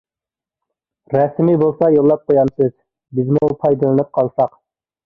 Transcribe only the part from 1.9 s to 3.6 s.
يوللاپ قويامسىز؟ بىزمۇ